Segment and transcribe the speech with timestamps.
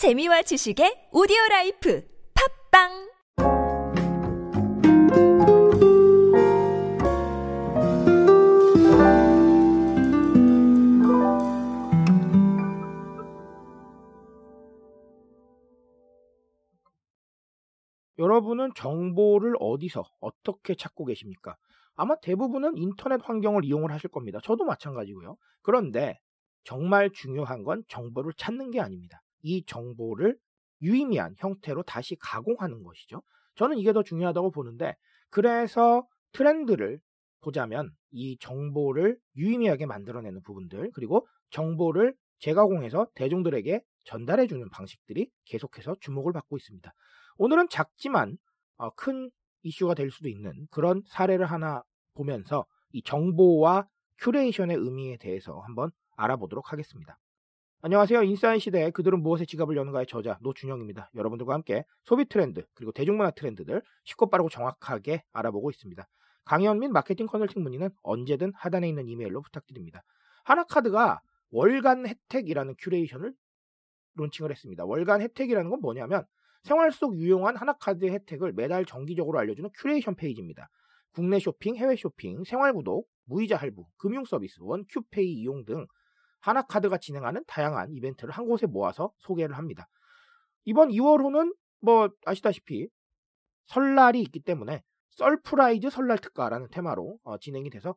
[0.00, 2.02] 재미와 지식의 오디오 라이프
[2.70, 2.88] 팟빵
[18.16, 21.56] 여러분은 정보를 어디서 어떻게 찾고 계십니까?
[21.94, 24.38] 아마 대부분은 인터넷 환경을 이용을 하실 겁니다.
[24.42, 25.36] 저도 마찬가지고요.
[25.60, 26.18] 그런데
[26.64, 29.20] 정말 중요한 건 정보를 찾는 게 아닙니다.
[29.42, 30.38] 이 정보를
[30.82, 33.22] 유의미한 형태로 다시 가공하는 것이죠.
[33.56, 34.96] 저는 이게 더 중요하다고 보는데
[35.28, 37.00] 그래서 트렌드를
[37.40, 46.56] 보자면 이 정보를 유의미하게 만들어내는 부분들 그리고 정보를 재가공해서 대중들에게 전달해주는 방식들이 계속해서 주목을 받고
[46.56, 46.92] 있습니다.
[47.38, 48.38] 오늘은 작지만
[48.76, 49.30] 어, 큰
[49.62, 51.82] 이슈가 될 수도 있는 그런 사례를 하나
[52.14, 53.86] 보면서 이 정보와
[54.18, 57.18] 큐레이션의 의미에 대해서 한번 알아보도록 하겠습니다.
[57.82, 58.24] 안녕하세요.
[58.24, 61.12] 인싸의 시대 그들은 무엇에 지갑을 여는가의 저자 노준영입니다.
[61.14, 66.06] 여러분들과 함께 소비 트렌드 그리고 대중문화 트렌드들 쉽고 빠르고 정확하게 알아보고 있습니다.
[66.44, 70.02] 강연 및 마케팅 컨설팅 문의는 언제든 하단에 있는 이메일로 부탁드립니다.
[70.44, 73.32] 하나카드가 월간 혜택이라는 큐레이션을
[74.16, 74.84] 론칭을 했습니다.
[74.84, 76.26] 월간 혜택이라는 건 뭐냐면
[76.64, 80.68] 생활 속 유용한 하나카드의 혜택을 매달 정기적으로 알려주는 큐레이션 페이지입니다.
[81.12, 85.86] 국내 쇼핑, 해외 쇼핑, 생활 구독, 무이자 할부, 금융 서비스, 원큐페이 이용 등
[86.40, 89.88] 하나카드가 진행하는 다양한 이벤트를 한 곳에 모아서 소개를 합니다.
[90.64, 92.88] 이번 2월호는 뭐 아시다시피
[93.66, 97.94] 설날이 있기 때문에 썰프라이즈 설날 특가라는 테마로 어, 진행이 돼서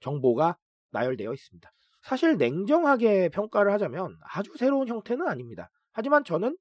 [0.00, 0.56] 정보가
[0.90, 1.72] 나열되어 있습니다.
[2.02, 5.70] 사실 냉정하게 평가를 하자면 아주 새로운 형태는 아닙니다.
[5.92, 6.56] 하지만 저는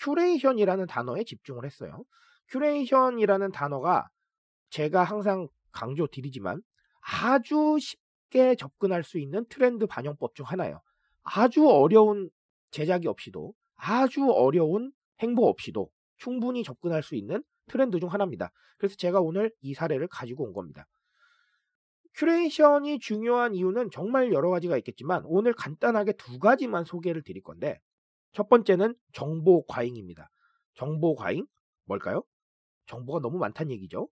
[0.00, 2.04] 큐레이션이라는 단어에 집중을 했어요.
[2.48, 4.08] 큐레이션이라는 단어가
[4.70, 6.62] 제가 항상 강조 드리지만
[7.00, 7.78] 아주
[8.32, 10.80] 쉽게 접근할 수 있는 트렌드 반영법 중 하나예요.
[11.22, 12.30] 아주 어려운
[12.70, 18.50] 제작이 없이도 아주 어려운 행보 없이도 충분히 접근할 수 있는 트렌드 중 하나입니다.
[18.78, 20.86] 그래서 제가 오늘 이 사례를 가지고 온 겁니다.
[22.14, 27.78] 큐레이션이 중요한 이유는 정말 여러 가지가 있겠지만 오늘 간단하게 두 가지만 소개를 드릴 건데
[28.32, 30.30] 첫 번째는 정보 과잉입니다.
[30.74, 31.46] 정보 과잉?
[31.84, 32.22] 뭘까요?
[32.86, 34.08] 정보가 너무 많다는 얘기죠.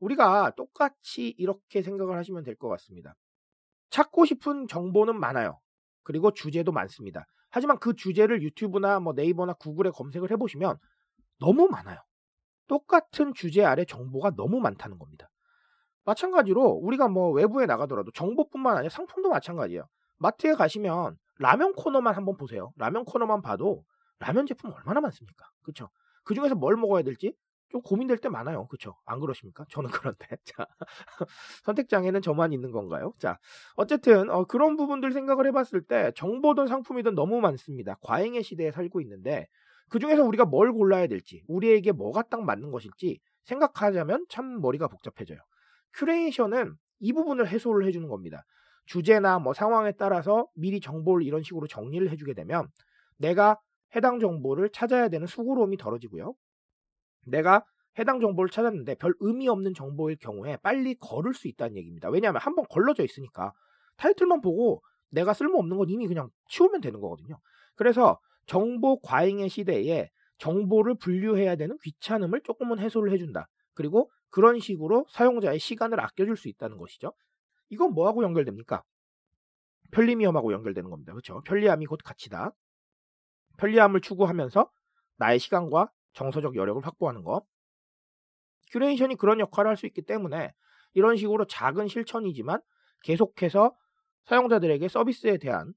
[0.00, 3.16] 우리가 똑같이 이렇게 생각을 하시면 될 것 같습니다.
[3.92, 5.60] 찾고 싶은 정보는 많아요.
[6.02, 7.26] 그리고 주제도 많습니다.
[7.50, 10.78] 하지만 그 주제를 유튜브나 뭐 네이버나 구글에 검색을 해보시면
[11.38, 11.98] 너무 많아요.
[12.66, 15.28] 똑같은 주제 아래 정보가 너무 많다는 겁니다.
[16.04, 19.86] 마찬가지로 우리가 뭐 외부에 나가더라도 정보뿐만 아니라 상품도 마찬가지예요.
[20.16, 22.72] 마트에 가시면 라면 코너만 한번 보세요.
[22.76, 23.84] 라면 코너만 봐도
[24.18, 25.44] 라면 제품 얼마나 많습니까?
[25.62, 25.90] 그렇죠?
[26.24, 27.34] 그 중에서 뭘 먹어야 될지
[27.72, 28.66] 좀 고민될 때 많아요.
[28.68, 28.94] 그렇죠?
[29.06, 29.64] 안 그러십니까?
[29.70, 30.26] 저는 그런데.
[30.44, 30.66] 자.
[31.64, 33.14] 선택 장애는 저만 있는 건가요?
[33.18, 33.38] 자.
[33.76, 37.96] 어쨌든 어, 그런 부분들 생각을 해 봤을 때 정보든 상품이든 너무 많습니다.
[38.02, 39.46] 과잉의 시대에 살고 있는데
[39.88, 45.38] 그 중에서 우리가 뭘 골라야 될지, 우리에게 뭐가 딱 맞는 것일지 생각하자면 참 머리가 복잡해져요.
[45.94, 48.44] 큐레이션은 이 부분을 해소를 해주는 겁니다.
[48.86, 52.68] 주제나 뭐 상황에 따라서 미리 정보를 이런 식으로 정리를 해주게 되면
[53.18, 53.58] 내가
[53.94, 56.34] 해당 정보를 찾아야 되는 수고로움이 덜어지고요.
[57.24, 57.64] 내가
[57.98, 62.08] 해당 정보를 찾았는데 별 의미 없는 정보일 경우에 빨리 걸을 수 있다는 얘기입니다.
[62.08, 63.52] 왜냐하면 한 번 걸러져 있으니까
[63.96, 67.38] 타이틀만 보고 내가 쓸모없는 건 이미 그냥 치우면 되는 거거든요.
[67.74, 73.46] 그래서 정보 과잉의 시대에 정보를 분류해야 되는 귀찮음을 조금은 해소를 해준다.
[73.74, 77.12] 그리고 그런 식으로 사용자의 시간을 아껴줄 수 있다는 것이죠.
[77.68, 78.82] 이건 뭐하고 연결됩니까?
[79.92, 81.12] 편리미엄하고 연결되는 겁니다.
[81.12, 81.42] 그렇죠?
[81.42, 82.52] 편리함이 곧 가치다.
[83.58, 84.70] 편리함을 추구하면서
[85.18, 87.44] 나의 시간과 정서적 여력을 확보하는 것.
[88.72, 90.52] 큐레이션이 그런 역할을 할 수 있기 때문에
[90.94, 92.60] 이런 식으로 작은 실천이지만
[93.02, 93.74] 계속해서
[94.26, 95.72] 사용자들에게 서비스에 대한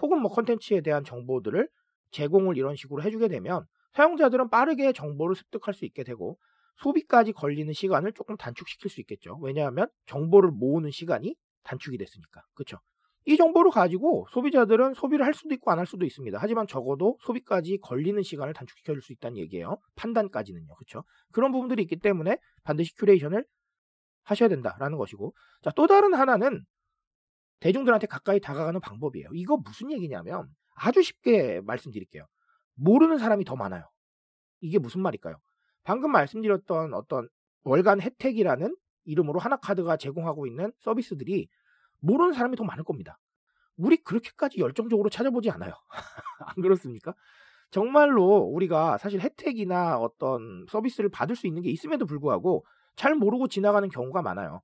[0.00, 1.68] 혹은 뭐 컨텐츠에 대한 정보들을
[2.10, 6.38] 제공을 이런 식으로 해주게 되면 사용자들은 빠르게 정보를 습득할 수 있게 되고
[6.78, 9.38] 소비까지 걸리는 시간을 조금 단축시킬 수 있겠죠.
[9.40, 12.42] 왜냐하면 정보를 모으는 시간이 단축이 됐으니까.
[12.54, 12.78] 그렇죠?
[13.26, 16.38] 이 정보를 가지고 소비자들은 소비를 할 수도 있고 안 할 수도 있습니다.
[16.40, 19.78] 하지만 적어도 소비까지 걸리는 시간을 단축시켜 줄 수 있다는 얘기예요.
[19.96, 20.74] 판단까지는요.
[20.74, 21.04] 그렇죠?
[21.32, 23.44] 그런 부분들이 있기 때문에 반드시 큐레이션을
[24.24, 25.34] 하셔야 된다라는 것이고.
[25.62, 26.64] 자, 또 다른 하나는
[27.60, 29.28] 대중들한테 가까이 다가가는 방법이에요.
[29.34, 32.26] 이거 무슨 얘기냐면 아주 쉽게 말씀드릴게요.
[32.74, 33.84] 모르는 사람이 더 많아요.
[34.60, 35.36] 이게 무슨 말일까요?
[35.84, 37.28] 방금 말씀드렸던 어떤
[37.64, 41.48] 월간 혜택이라는 이름으로 하나카드가 제공하고 있는 서비스들이
[42.04, 43.18] 모르는 사람이 더 많을 겁니다.
[43.76, 45.72] 우리 그렇게까지 열정적으로 찾아보지 않아요.
[46.38, 47.14] 안 그렇습니까?
[47.70, 52.64] 정말로 우리가 사실 혜택이나 어떤 서비스를 받을 수 있는 게 있음에도 불구하고
[52.94, 54.62] 잘 모르고 지나가는 경우가 많아요.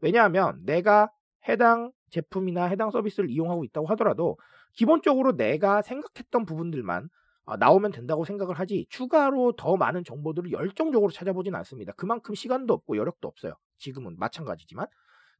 [0.00, 1.10] 왜냐하면 내가
[1.48, 4.36] 해당 제품이나 해당 서비스를 이용하고 있다고 하더라도
[4.74, 7.08] 기본적으로 내가 생각했던 부분들만
[7.44, 11.92] 아, 나오면 된다고 생각을 하지 추가로 더 많은 정보들을 열정적으로 찾아보진 않습니다.
[11.96, 13.54] 그만큼 시간도 없고 여력도 없어요.
[13.78, 14.86] 지금은 마찬가지지만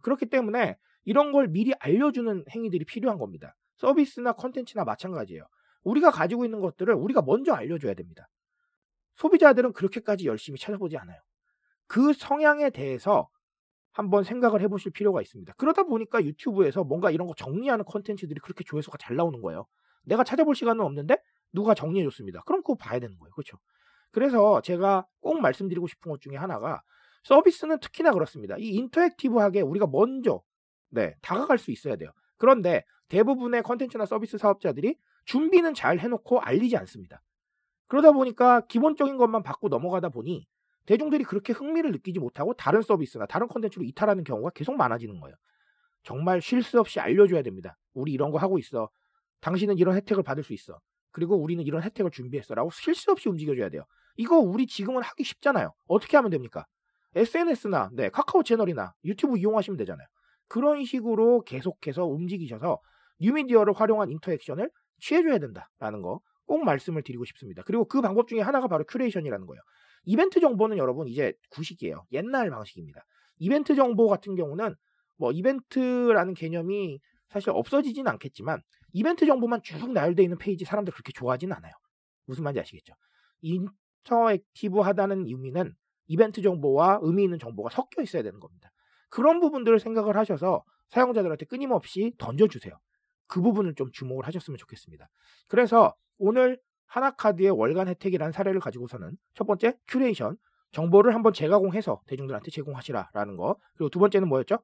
[0.03, 3.55] 그렇기 때문에 이런 걸 미리 알려주는 행위들이 필요한 겁니다.
[3.77, 5.45] 서비스나 컨텐츠나 마찬가지예요.
[5.83, 8.29] 우리가 가지고 있는 것들을 우리가 먼저 알려줘야 됩니다.
[9.15, 11.19] 소비자들은 그렇게까지 열심히 찾아보지 않아요.
[11.87, 13.29] 그 성향에 대해서
[13.93, 15.53] 한번 생각을 해보실 필요가 있습니다.
[15.59, 19.67] 그러다 보니까 유튜브에서 뭔가 이런 거 정리하는 컨텐츠들이 그렇게 조회수가 잘 나오는 거예요.
[20.05, 21.17] 내가 찾아볼 시간은 없는데
[21.53, 22.43] 누가 정리해줬습니다.
[22.47, 23.31] 그럼 그거 봐야 되는 거예요.
[23.33, 23.59] 그렇죠?
[24.11, 26.83] 그래서 제가 꼭 말씀드리고 싶은 것 중에 하나가
[27.25, 28.57] 서비스는 특히나 그렇습니다.
[28.59, 30.43] 이 인터랙티브하게 우리가 먼저
[30.93, 32.11] 네, 다가갈 수 있어야 돼요.
[32.37, 37.23] 그런데 대부분의 컨텐츠나 서비스 사업자들이 준비는 잘 해놓고 알리지 않습니다.
[37.89, 40.47] 그러다 보니까 기본적인 것만 받고 넘어가다 보니
[40.87, 45.37] 대중들이 그렇게 흥미를 느끼지 못하고 다른 서비스나 다른 컨텐츠로 이탈하는 경우가 계속 많아지는 거예요.
[46.03, 47.79] 정말 쉴 새 없이 알려줘야 됩니다.
[47.95, 48.89] 우리 이런 거 하고 있어.
[49.41, 50.79] 당신은 이런 혜택을 받을 수 있어.
[51.13, 52.55] 그리고 우리는 이런 혜택을 준비했어.
[52.55, 53.85] 라고 쉴 새 없이 움직여줘야 돼요.
[54.17, 55.73] 이거 우리 지금은 하기 쉽잖아요.
[55.87, 56.67] 어떻게 하면 됩니까?
[57.15, 60.07] SNS나 네, 카카오 채널이나 유튜브 이용하시면 되잖아요.
[60.53, 62.79] 그런 식으로 계속해서 움직이셔서
[63.21, 64.71] 뉴미디어를 활용한 interaction을
[65.01, 66.21] 취해줘야 된다라는 거
[66.53, 67.63] 꼭 말씀을 드리고 싶습니다.
[67.65, 69.61] 그리고 그 방법 중에 하나가 바로 큐레이션이라는 거예요.
[70.05, 72.05] 이벤트 정보는 여러분 이제 구식이에요.
[72.13, 73.01] 옛날 방식입니다.
[73.39, 74.75] 이벤트 정보 같은 경우는
[75.17, 77.01] 뭐 이벤트라는 개념이
[77.31, 78.61] 사실 없어지진 않겠지만
[78.93, 81.73] 이벤트 정보만 쭉 나열되어 있는 페이지 사람들 그렇게 좋아하지는 않아요.
[82.27, 82.93] 무슨 말인지 아시겠죠?
[83.41, 85.75] interactive하다는 의미는
[86.07, 88.71] 이벤트 정보와 의미 있는 정보가 섞여 있어야 되는 겁니다.
[89.13, 92.75] 그런 부분들을 생각을 하셔서 사용자들한테 끊임없이 던져주세요.
[93.27, 95.07] 그 부분을 좀 주목을 하셨으면 좋겠습니다.
[95.49, 100.39] 그래서 오늘 하나카드의 월간 혜택이라는 사례를 가지고서는 첫 번째 큐레이션
[100.73, 104.59] 정보를 한번 재가공해서 대중들한테 제공하시라라는 거 그리고 두 번째는 뭐였죠?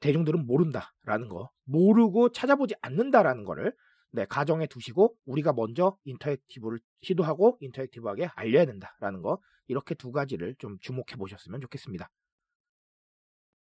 [0.00, 3.72] 대중들은 모른다라는 거 모르고 찾아보지 않는다라는 거를
[4.10, 9.38] 네, 가정에 두시고 우리가 먼저 interactive를 시도하고 interactive하게 알려야 된다라는 거
[9.68, 12.10] 이렇게 두 가지를 좀 주목해 보셨으면 좋겠습니다.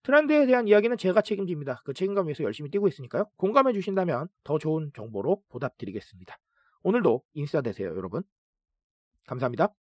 [0.04, 1.80] 트렌드에 대한 이야기는 제가 책임집니다.
[1.84, 3.24] 그 책임감 위해서 열심히 뛰고 있으니까요.
[3.36, 6.38] 공감해 주신다면 더 좋은 정보로 보답드리겠습니다.
[6.82, 8.22] 오늘도 인싸 되세요, 여러분.
[9.26, 9.74] 감사합니다.